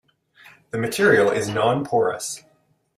The 0.71 0.79
material 0.79 1.29
is 1.29 1.47
non-porous. 1.47 2.41